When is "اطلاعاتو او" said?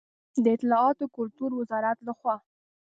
0.55-1.13